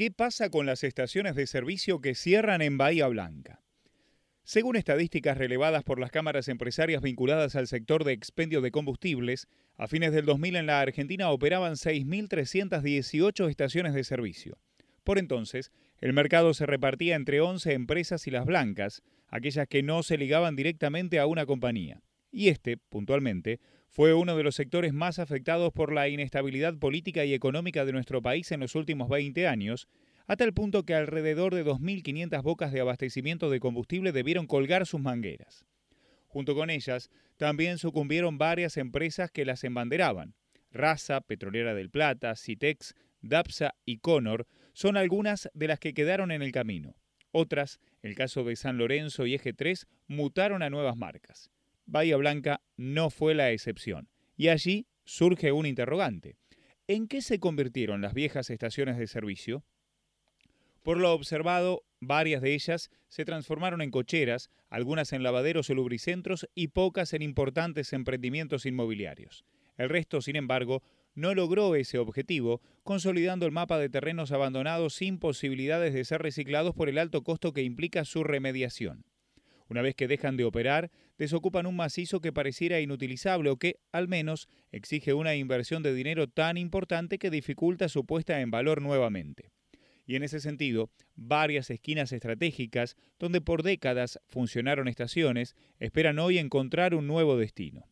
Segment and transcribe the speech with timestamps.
[0.00, 3.60] ¿Qué pasa con las estaciones de servicio que cierran en Bahía Blanca?
[4.44, 9.88] Según estadísticas relevadas por las cámaras empresarias vinculadas al sector de expendio de combustibles, a
[9.88, 14.56] fines del 2000 en la Argentina operaban 6.318 estaciones de servicio.
[15.04, 15.70] Por entonces,
[16.00, 20.56] el mercado se repartía entre 11 empresas y las blancas, aquellas que no se ligaban
[20.56, 22.00] directamente a una compañía.
[22.30, 27.34] Y este, puntualmente, fue uno de los sectores más afectados por la inestabilidad política y
[27.34, 29.88] económica de nuestro país en los últimos 20 años,
[30.28, 35.00] a tal punto que alrededor de 2.500 bocas de abastecimiento de combustible debieron colgar sus
[35.00, 35.66] mangueras.
[36.28, 40.34] Junto con ellas, también sucumbieron varias empresas que las embanderaban.
[40.70, 46.42] Raza, Petrolera del Plata, Citex, Dapsa y Conor son algunas de las que quedaron en
[46.42, 46.94] el camino.
[47.32, 51.50] Otras, el caso de San Lorenzo y Eje 3, mutaron a nuevas marcas.
[51.90, 54.08] Bahía Blanca no fue la excepción.
[54.36, 56.36] Y allí surge un interrogante.
[56.86, 59.64] ¿En qué se convirtieron las viejas estaciones de servicio?
[60.84, 66.48] Por lo observado, varias de ellas se transformaron en cocheras, algunas en lavaderos o lubricentros
[66.54, 69.44] y pocas en importantes emprendimientos inmobiliarios.
[69.76, 70.84] El resto, sin embargo,
[71.16, 76.72] no logró ese objetivo, consolidando el mapa de terrenos abandonados sin posibilidades de ser reciclados
[76.72, 79.04] por el alto costo que implica su remediación.
[79.70, 84.08] Una vez que dejan de operar, desocupan un macizo que pareciera inutilizable o que, al
[84.08, 89.52] menos, exige una inversión de dinero tan importante que dificulta su puesta en valor nuevamente.
[90.06, 96.96] Y en ese sentido, varias esquinas estratégicas, donde por décadas funcionaron estaciones, esperan hoy encontrar
[96.96, 97.86] un nuevo destino.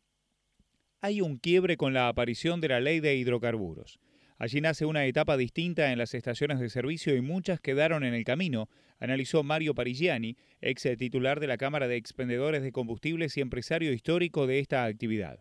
[1.00, 4.00] Hay un quiebre con la aparición de la ley de hidrocarburos.
[4.38, 8.22] Allí nace una etapa distinta en las estaciones de servicio y muchas quedaron en el
[8.22, 8.68] camino,
[9.00, 14.46] analizó Mario Parigiani, ex titular de la Cámara de Expendedores de Combustibles y empresario histórico
[14.46, 15.40] de esta actividad.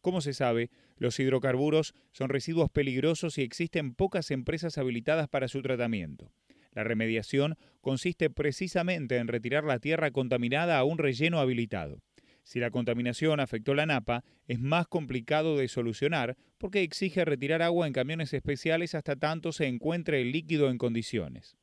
[0.00, 5.62] Como se sabe, los hidrocarburos son residuos peligrosos y existen pocas empresas habilitadas para su
[5.62, 6.32] tratamiento.
[6.72, 12.02] La remediación consiste precisamente en retirar la tierra contaminada a un relleno habilitado.
[12.44, 17.86] Si la contaminación afectó la napa, es más complicado de solucionar porque exige retirar agua
[17.86, 21.56] en camiones especiales hasta tanto se encuentre el líquido en condiciones.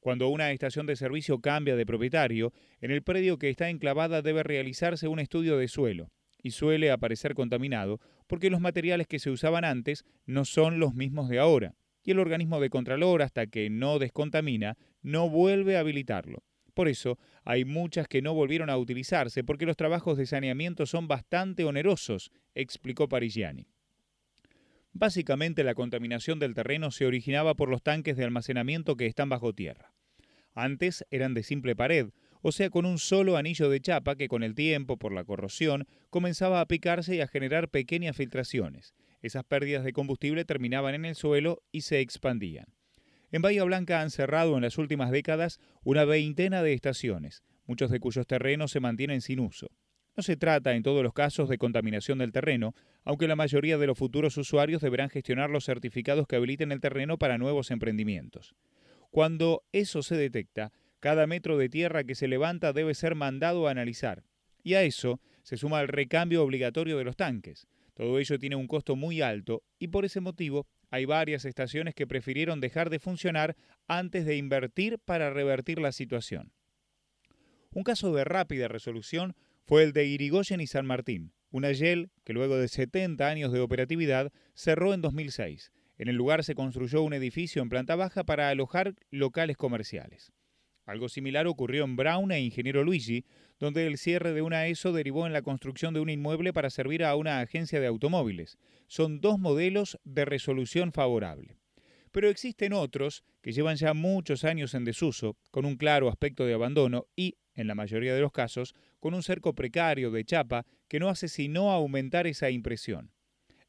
[0.00, 4.42] Cuando una estación de servicio cambia de propietario, en el predio que está enclavada debe
[4.42, 6.10] realizarse un estudio de suelo,
[6.42, 11.28] y suele aparecer contaminado porque los materiales que se usaban antes no son los mismos
[11.28, 16.42] de ahora, y el organismo de Contralor, hasta que no descontamina, no vuelve a habilitarlo.
[16.74, 21.06] Por eso, hay muchas que no volvieron a utilizarse porque los trabajos de saneamiento son
[21.06, 23.66] bastante onerosos, explicó Parigiani.
[24.92, 29.52] Básicamente la contaminación del terreno se originaba por los tanques de almacenamiento que están bajo
[29.52, 29.92] tierra.
[30.54, 32.10] Antes eran de simple pared,
[32.42, 35.86] o sea, con un solo anillo de chapa que con el tiempo, por la corrosión,
[36.10, 38.94] comenzaba a picarse y a generar pequeñas filtraciones.
[39.22, 42.66] Esas pérdidas de combustible terminaban en el suelo y se expandían.
[43.34, 47.98] En Bahía Blanca han cerrado en las últimas décadas una veintena de estaciones, muchos de
[47.98, 49.72] cuyos terrenos se mantienen sin uso.
[50.16, 53.88] No se trata en todos los casos de contaminación del terreno, aunque la mayoría de
[53.88, 58.54] los futuros usuarios deberán gestionar los certificados que habiliten el terreno para nuevos emprendimientos.
[59.10, 63.72] Cuando eso se detecta, cada metro de tierra que se levanta debe ser mandado a
[63.72, 64.22] analizar.
[64.62, 67.66] Y a eso se suma el recambio obligatorio de los tanques.
[67.94, 72.06] Todo ello tiene un costo muy alto y por ese motivo hay varias estaciones que
[72.06, 73.56] prefirieron dejar de funcionar
[73.88, 76.52] antes de invertir para revertir la situación.
[77.72, 79.34] Un caso de rápida resolución
[79.64, 83.58] fue el de Irigoyen y San Martín, una YEL que luego de 70 años de
[83.58, 85.72] operatividad cerró en 2006.
[85.98, 90.32] En el lugar se construyó un edificio en planta baja para alojar locales comerciales.
[90.86, 93.24] Algo similar ocurrió en Brown e Ingeniero Luigi,
[93.58, 97.04] donde el cierre de una ESO derivó en la construcción de un inmueble para servir
[97.04, 98.58] a una agencia de automóviles.
[98.86, 101.56] Son dos modelos de resolución favorable.
[102.12, 106.54] Pero existen otros que llevan ya muchos años en desuso, con un claro aspecto de
[106.54, 111.00] abandono y, en la mayoría de los casos, con un cerco precario de chapa que
[111.00, 113.10] no hace sino aumentar esa impresión.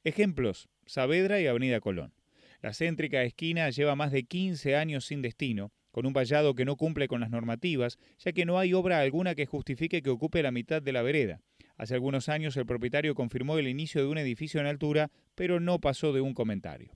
[0.03, 2.13] Ejemplos, Saavedra y Avenida Colón.
[2.61, 6.75] La céntrica esquina lleva más de 15 años sin destino con un vallado que no
[6.75, 10.51] cumple con las normativas, ya que no hay obra alguna que justifique que ocupe la
[10.51, 11.39] mitad de la vereda.
[11.77, 15.79] Hace algunos años el propietario confirmó el inicio de un edificio en altura, pero no
[15.79, 16.91] pasó de un comentario.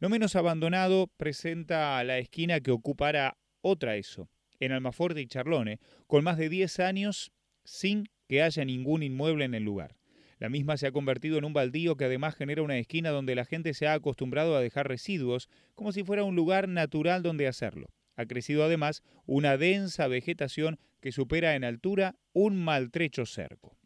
[0.00, 5.78] No menos abandonado presenta a la esquina que ocupará otra eso, en Almaforte y Charlone,
[6.06, 7.32] con más de 10 años
[7.64, 9.96] sin que haya ningún inmueble en el lugar.
[10.38, 13.44] La misma se ha convertido en un baldío que además genera una esquina donde la
[13.44, 17.88] gente se ha acostumbrado a dejar residuos, como si fuera un lugar natural donde hacerlo.
[18.20, 23.78] Ha crecido además una densa vegetación que supera en altura un maltrecho cerco.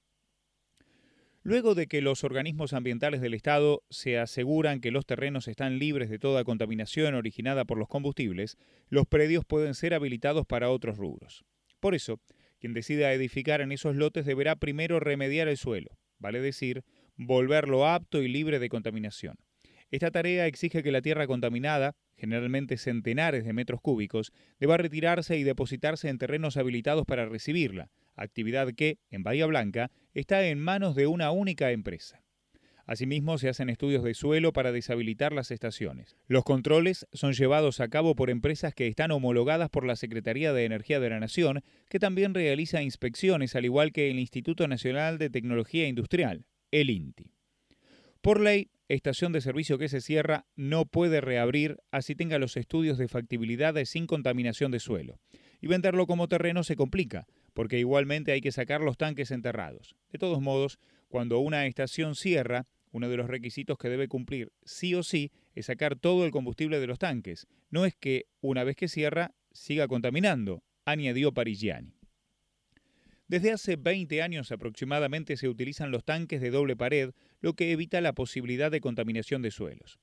[1.44, 6.10] Luego de que los organismos ambientales del Estado se aseguran que los terrenos están libres
[6.10, 8.58] de toda contaminación originada por los combustibles,
[8.88, 11.44] los predios pueden ser habilitados para otros rubros.
[11.78, 12.18] Por eso,
[12.58, 16.82] quien decida edificar en esos lotes deberá primero remediar el suelo, vale decir,
[17.14, 19.36] volverlo apto y libre de contaminación.
[19.92, 21.94] Esta tarea exige que la tierra contaminada,
[22.24, 28.72] generalmente centenares de metros cúbicos, deba retirarse y depositarse en terrenos habilitados para recibirla, actividad
[28.72, 32.22] que, en Bahía Blanca, está en manos de una única empresa.
[32.86, 36.16] Asimismo, se hacen estudios de suelo para deshabilitar las estaciones.
[36.26, 40.64] Los controles son llevados a cabo por empresas que están homologadas por la Secretaría de
[40.64, 45.28] Energía de la Nación, que también realiza inspecciones, al igual que el Instituto Nacional de
[45.28, 47.32] Tecnología Industrial, el INTI.
[48.22, 52.98] Por ley, estación de servicio que se cierra no puede reabrir así tenga los estudios
[52.98, 55.20] de factibilidad sin contaminación de suelo.
[55.60, 59.96] Y venderlo como terreno se complica, porque igualmente hay que sacar los tanques enterrados.
[60.10, 60.78] De todos modos,
[61.08, 65.66] cuando una estación cierra, uno de los requisitos que debe cumplir sí o sí es
[65.66, 67.46] sacar todo el combustible de los tanques.
[67.70, 71.93] No es que, una vez que cierra, siga contaminando, añadió Parigiani.
[73.26, 78.00] Desde hace 20 años aproximadamente se utilizan los tanques de doble pared, lo que evita
[78.00, 79.98] la posibilidad de contaminación de suelos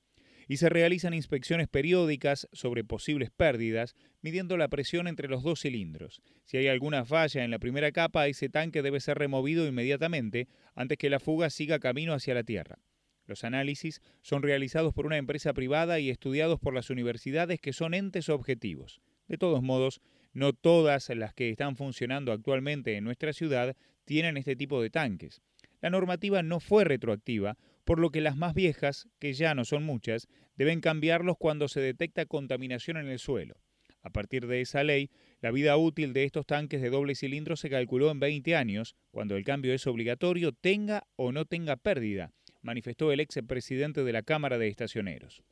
[0.48, 6.20] y se realizan inspecciones periódicas sobre posibles pérdidas, midiendo la presión entre los dos cilindros.
[6.44, 10.98] Si hay alguna falla en la primera capa, ese tanque debe ser removido inmediatamente antes
[10.98, 12.78] que la fuga siga camino hacia la Tierra.
[13.26, 17.94] Los análisis son realizados por una empresa privada y estudiados por las universidades que son
[17.94, 19.00] entes objetivos.
[19.28, 20.00] De todos modos,
[20.32, 25.42] no todas las que están funcionando actualmente en nuestra ciudad tienen este tipo de tanques.
[25.80, 29.82] La normativa no fue retroactiva, por lo que las más viejas, que ya no son
[29.82, 33.56] muchas, deben cambiarlos cuando se detecta contaminación en el suelo.
[34.02, 37.70] A partir de esa ley, la vida útil de estos tanques de doble cilindro se
[37.70, 42.32] calculó en 20 años, cuando el cambio es obligatorio, tenga o no tenga pérdida,
[42.62, 45.42] manifestó el ex presidente de la Cámara de Estacioneros.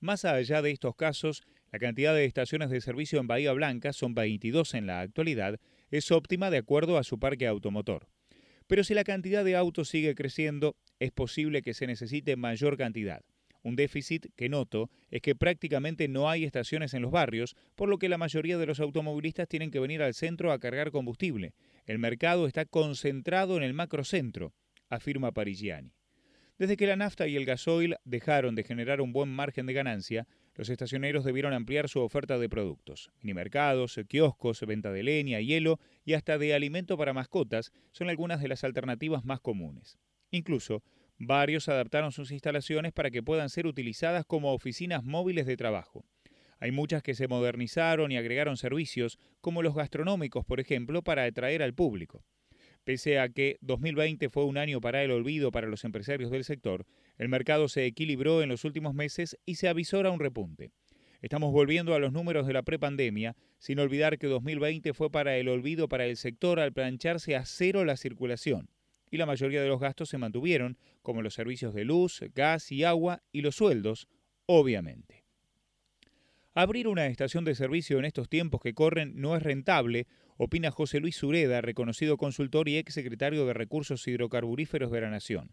[0.00, 1.42] Más allá de estos casos,
[1.74, 5.58] la cantidad de estaciones de servicio en Bahía Blanca, son 22 en la actualidad,
[5.90, 8.06] es óptima de acuerdo a su parque automotor.
[8.68, 13.22] Pero si la cantidad de autos sigue creciendo, es posible que se necesite mayor cantidad.
[13.64, 17.98] Un déficit que noto es que prácticamente no hay estaciones en los barrios, por lo
[17.98, 21.54] que la mayoría de los automovilistas tienen que venir al centro a cargar combustible.
[21.86, 24.54] El mercado está concentrado en el macrocentro,
[24.90, 25.90] afirma Parigiani.
[26.56, 30.28] Desde que la nafta y el gasoil dejaron de generar un buen margen de ganancia,
[30.54, 33.10] los estacioneros debieron ampliar su oferta de productos.
[33.20, 38.48] Minimercados, kioscos, venta de leña, hielo y hasta de alimento para mascotas son algunas de
[38.48, 39.98] las alternativas más comunes.
[40.30, 40.82] Incluso,
[41.18, 46.04] varios adaptaron sus instalaciones para que puedan ser utilizadas como oficinas móviles de trabajo.
[46.60, 51.62] Hay muchas que se modernizaron y agregaron servicios, como los gastronómicos, por ejemplo, para atraer
[51.62, 52.24] al público.
[52.84, 56.86] Pese a que 2020 fue un año para el olvido para los empresarios del sector,
[57.16, 60.70] el mercado se equilibró en los últimos meses y se avisora un repunte.
[61.22, 65.48] Estamos volviendo a los números de la prepandemia, sin olvidar que 2020 fue para el
[65.48, 68.68] olvido para el sector al plancharse a cero la circulación
[69.14, 72.82] y la mayoría de los gastos se mantuvieron, como los servicios de luz, gas y
[72.82, 74.08] agua y los sueldos,
[74.46, 75.23] obviamente.
[76.56, 80.06] Abrir una estación de servicio en estos tiempos que corren no es rentable,
[80.36, 85.52] opina José Luis Sureda, reconocido consultor y ex secretario de Recursos Hidrocarburíferos de la Nación.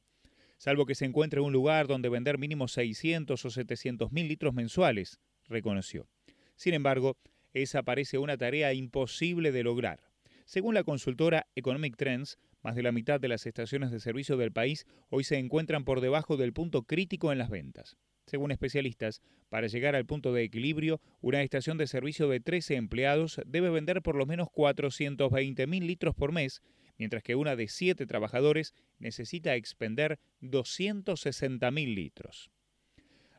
[0.57, 5.19] Salvo que se encuentre un lugar donde vender mínimo 600 o 700 mil litros mensuales,
[5.49, 6.07] reconoció.
[6.55, 7.17] Sin embargo,
[7.55, 10.01] esa parece una tarea imposible de lograr.
[10.45, 14.51] Según la consultora Economic Trends, más de la mitad de las estaciones de servicio del
[14.51, 17.97] país hoy se encuentran por debajo del punto crítico en las ventas.
[18.25, 23.41] Según especialistas, para llegar al punto de equilibrio, una estación de servicio de 13 empleados
[23.45, 26.61] debe vender por lo menos 420 mil litros por mes,
[26.97, 32.51] mientras que una de 7 trabajadores necesita expender 260 mil litros.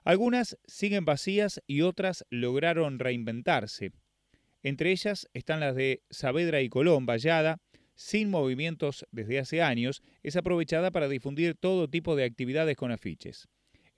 [0.04, 3.92] Algunas siguen vacías y otras lograron reinventarse.
[4.64, 7.60] Entre ellas están las de Saavedra y Colón, Vallada,
[7.94, 13.48] sin movimientos desde hace años, es aprovechada para difundir todo tipo de actividades con afiches.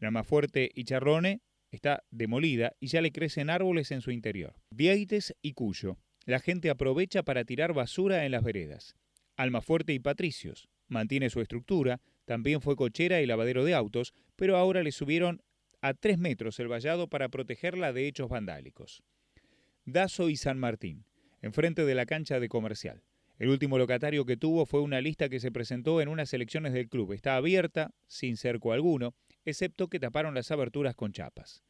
[0.05, 4.55] En Almafuerte y Charrone está demolida y ya le crecen árboles en su interior.
[4.69, 5.97] Vieites y Cuyo.
[6.27, 8.97] La gente aprovecha para tirar basura en las veredas.
[9.37, 10.69] Almafuerte y Patricios.
[10.89, 15.41] Mantiene su estructura, también fue cochera y lavadero de autos, pero ahora le subieron
[15.81, 19.03] a tres metros el vallado para protegerla de hechos vandálicos.
[19.87, 21.07] Dazo y San Martín,
[21.41, 23.03] enfrente de la cancha de comercial.
[23.39, 26.91] El último locatario que tuvo fue una lista que se presentó en unas elecciones del
[26.91, 27.15] club.
[27.15, 31.63] Está abierta, sin cerco alguno, excepto que taparon las aberturas con chapas.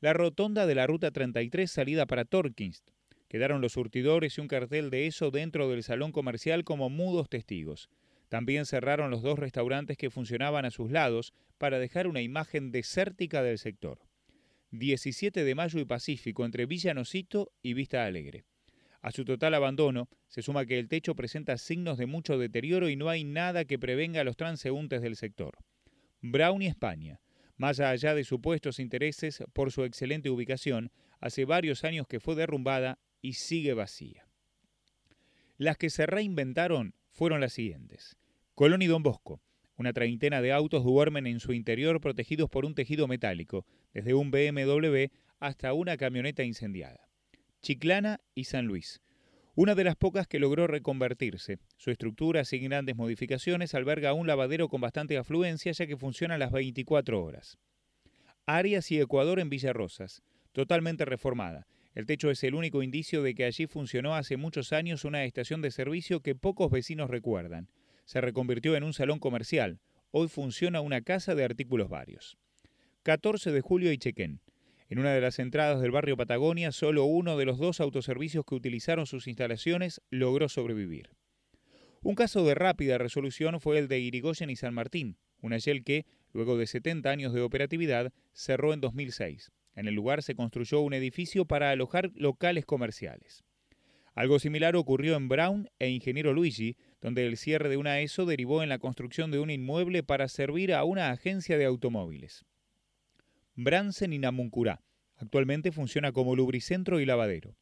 [0.00, 2.90] La rotonda de la ruta 33 salida para Torkinst.
[3.28, 7.90] Quedaron los surtidores y un cartel de eso dentro del salón comercial como mudos testigos.
[8.28, 13.42] También cerraron los dos restaurantes que funcionaban a sus lados para dejar una imagen desértica
[13.42, 13.98] del sector.
[14.70, 18.44] 17 de Mayo y Pacífico entre Villanosito y Vista Alegre.
[19.00, 22.96] A su total abandono se suma que el techo presenta signos de mucho deterioro y
[22.96, 25.56] no hay nada que prevenga a los transeúntes del sector.
[26.20, 27.20] Brown y España,
[27.56, 32.98] más allá de supuestos intereses por su excelente ubicación, hace varios años que fue derrumbada
[33.20, 34.28] y sigue vacía.
[35.56, 38.16] Las que se reinventaron fueron las siguientes.
[38.54, 39.42] Colón y Don Bosco.
[39.76, 44.30] Una treintena de autos duermen en su interior protegidos por un tejido metálico, desde un
[44.30, 45.06] BMW
[45.38, 47.08] hasta una camioneta incendiada.
[47.62, 49.00] Chiclana y San Luis.
[49.60, 51.58] Una de las pocas que logró reconvertirse.
[51.78, 56.52] Su estructura, sin grandes modificaciones, alberga un lavadero con bastante afluencia ya que funciona las
[56.52, 57.58] 24 horas.
[58.46, 60.22] Arias y Ecuador en Villarrosas,
[60.52, 61.66] totalmente reformada.
[61.96, 65.60] El techo es el único indicio de que allí funcionó hace muchos años una estación
[65.60, 67.68] de servicio que pocos vecinos recuerdan.
[68.04, 69.80] Se reconvirtió en un salón comercial.
[70.12, 72.38] Hoy funciona una casa de artículos varios.
[73.02, 74.40] 14 de julio y Chequén.
[74.88, 78.54] En una de las entradas del barrio Patagonia, solo uno de los dos autoservicios que
[78.54, 81.10] utilizaron sus instalaciones logró sobrevivir.
[82.00, 86.06] Un caso de rápida resolución fue el de Irigoyen y San Martín, una Shell que,
[86.32, 89.52] luego de 70 años de operatividad, cerró en 2006.
[89.74, 93.44] En el lugar se construyó un edificio para alojar locales comerciales.
[94.14, 98.62] Algo similar ocurrió en Brown e Ingeniero Luigi, donde el cierre de una ESO derivó
[98.62, 102.44] en la construcción de un inmueble para servir a una agencia de automóviles.
[103.60, 104.84] Bransen y Namuncurá.
[105.16, 107.56] Actualmente funciona como lubricentro y lavadero.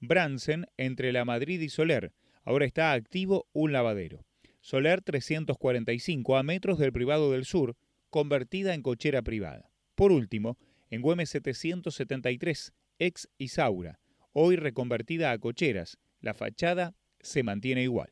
[0.00, 2.12] Bransen, entre la Madrid y Soler.
[2.42, 4.26] Ahora está activo un lavadero.
[4.60, 7.76] Soler 345 a metros del privado del sur,
[8.10, 9.70] convertida en cochera privada.
[9.94, 10.58] Por último,
[10.90, 14.00] en Güemes 773, ex Isaura,
[14.32, 15.96] hoy reconvertida a cocheras.
[16.20, 18.10] La fachada se mantiene igual.